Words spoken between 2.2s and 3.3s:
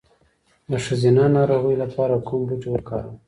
کوم بوټی وکاروم؟